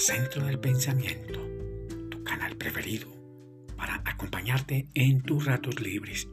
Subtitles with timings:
[0.00, 1.40] Centro del Pensamiento,
[2.10, 3.06] tu canal preferido
[3.76, 6.26] para acompañarte en tus ratos libres.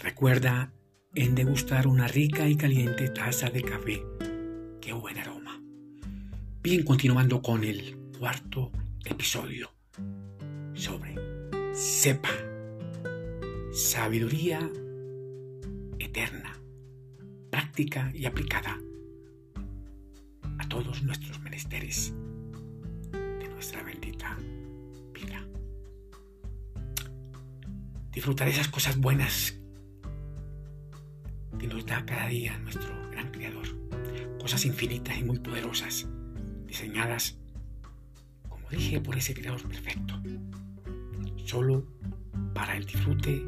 [0.00, 0.72] Recuerda
[1.14, 4.02] en degustar una rica y caliente taza de café.
[4.80, 5.62] ¡Qué buen aroma!
[6.62, 8.72] Bien, continuando con el cuarto
[9.04, 9.70] episodio
[10.74, 11.14] sobre
[11.72, 12.34] Sepa,
[13.72, 14.68] sabiduría
[16.00, 16.58] eterna,
[17.50, 18.80] práctica y aplicada
[20.74, 22.12] todos nuestros menesteres
[23.12, 24.36] de nuestra bendita
[25.12, 25.46] vida.
[28.10, 29.54] Disfrutar esas cosas buenas
[31.60, 33.68] que nos da cada día nuestro gran Creador.
[34.40, 36.08] Cosas infinitas y muy poderosas,
[36.66, 37.38] diseñadas,
[38.48, 40.20] como dije, por ese Creador perfecto,
[41.44, 41.86] solo
[42.52, 43.46] para el disfrute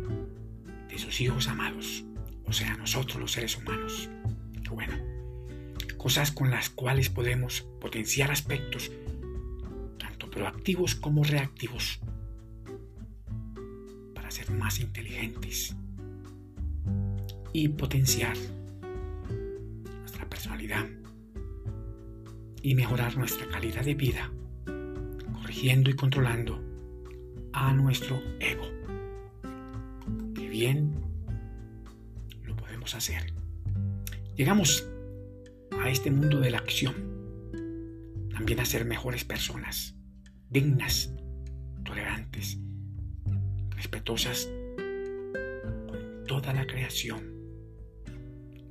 [0.89, 2.05] de sus hijos amados,
[2.45, 4.09] o sea, nosotros los seres humanos.
[6.07, 8.93] Cosas con las cuales podemos potenciar aspectos
[9.99, 11.99] tanto proactivos como reactivos
[14.15, 15.75] para ser más inteligentes
[17.53, 18.37] y potenciar
[20.01, 20.87] nuestra personalidad
[22.63, 24.31] y mejorar nuestra calidad de vida,
[25.33, 26.63] corrigiendo y controlando
[27.53, 28.69] a nuestro ego.
[30.37, 30.95] Qué bien
[32.45, 33.33] lo podemos hacer.
[34.37, 34.87] Llegamos
[35.83, 36.95] a este mundo de la acción,
[38.31, 39.97] también a ser mejores personas,
[40.51, 41.15] dignas,
[41.85, 42.59] tolerantes,
[43.71, 44.49] respetuosas
[45.87, 47.37] con toda la creación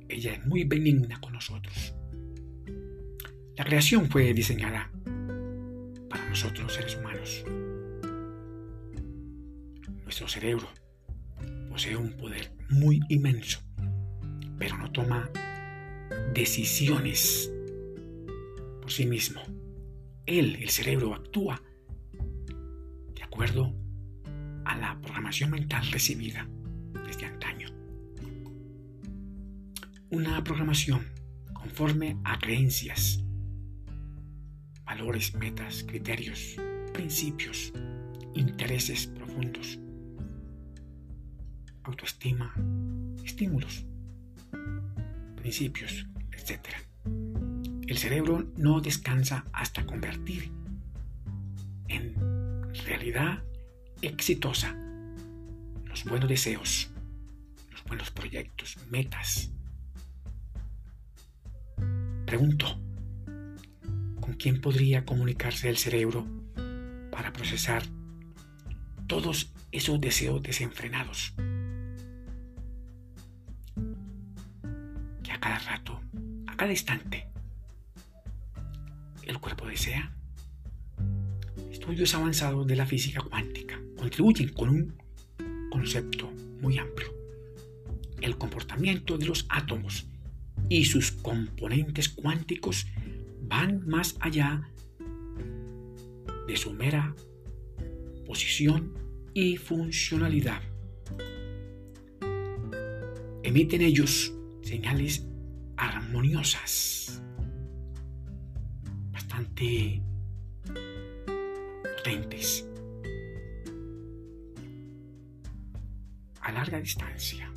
[0.08, 1.94] ella es muy benigna con nosotros.
[3.56, 4.90] La creación fue diseñada
[6.08, 7.44] para nosotros seres humanos.
[10.04, 10.68] Nuestro cerebro
[11.68, 13.60] posee un poder muy inmenso,
[14.58, 15.28] pero no toma
[16.32, 17.52] decisiones
[18.80, 19.40] por sí mismo.
[20.26, 21.62] Él, el cerebro, actúa
[23.14, 23.74] de acuerdo
[24.64, 26.48] a la programación mental recibida
[27.06, 27.76] desde antaño
[30.10, 31.04] una programación
[31.52, 33.24] conforme a creencias,
[34.84, 36.56] valores, metas, criterios,
[36.92, 37.72] principios,
[38.34, 39.80] intereses profundos,
[41.82, 42.54] autoestima,
[43.24, 43.84] estímulos,
[45.36, 46.06] principios,
[46.46, 46.68] etc.
[47.86, 50.50] El cerebro no descansa hasta convertir
[51.88, 52.14] en
[52.84, 53.42] realidad
[54.02, 54.76] exitosa
[55.84, 56.90] los buenos deseos,
[57.70, 59.50] los buenos proyectos, metas,
[62.26, 62.66] Pregunto,
[64.20, 66.26] ¿con quién podría comunicarse el cerebro
[67.12, 67.84] para procesar
[69.06, 71.34] todos esos deseos desenfrenados?
[75.22, 75.95] Que a cada rato,
[76.56, 77.28] cada instante,
[79.24, 80.12] el cuerpo desea.
[81.70, 84.94] Estudios avanzados de la física cuántica contribuyen con un
[85.70, 87.14] concepto muy amplio.
[88.20, 90.08] El comportamiento de los átomos
[90.68, 92.86] y sus componentes cuánticos
[93.42, 94.68] van más allá
[96.48, 97.14] de su mera
[98.26, 98.94] posición
[99.34, 100.62] y funcionalidad.
[103.42, 105.26] Emiten ellos señales
[105.76, 107.22] armoniosas,
[109.12, 110.02] bastante
[111.96, 112.66] potentes,
[116.40, 117.52] a larga distancia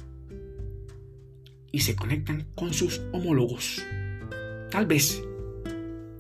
[1.72, 3.84] y se conectan con sus homólogos.
[4.72, 5.22] Tal vez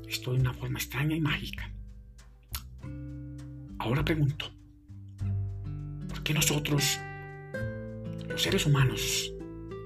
[0.07, 1.71] esto de una forma extraña y mágica.
[3.79, 4.45] Ahora pregunto,
[6.09, 6.99] ¿por qué nosotros,
[8.27, 9.33] los seres humanos,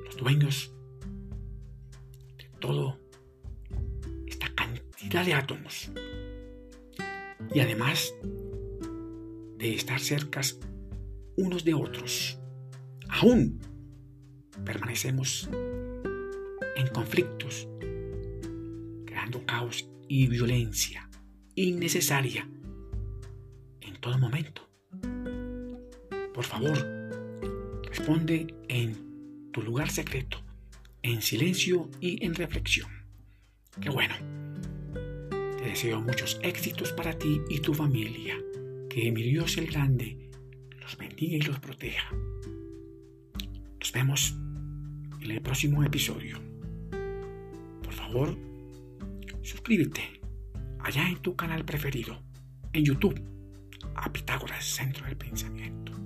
[0.05, 0.72] los dueños
[2.63, 2.97] todo
[4.25, 5.91] esta cantidad de átomos,
[7.53, 8.15] y además
[9.57, 10.61] de estar cercas
[11.35, 12.39] unos de otros,
[13.09, 13.59] aún
[14.63, 17.67] permanecemos en conflictos,
[19.07, 21.09] creando caos y violencia
[21.55, 22.49] innecesaria
[23.81, 24.69] en todo momento.
[26.33, 26.77] Por favor,
[27.89, 30.42] responde en tu lugar secreto,
[31.03, 32.89] en silencio y en reflexión.
[33.79, 34.15] Qué bueno.
[35.57, 38.35] Te deseo muchos éxitos para ti y tu familia.
[38.89, 40.29] Que mi Dios el Grande
[40.81, 42.09] los bendiga y los proteja.
[43.79, 44.35] Nos vemos
[45.21, 46.39] en el próximo episodio.
[47.83, 48.37] Por favor,
[49.41, 50.21] suscríbete
[50.79, 52.21] allá en tu canal preferido,
[52.71, 53.19] en YouTube,
[53.95, 56.02] a Pitágoras Centro del Pensamiento.